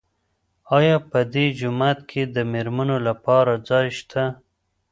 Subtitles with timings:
[0.77, 4.23] آیا په دې جومات کې د مېرمنو لپاره ځای شته؟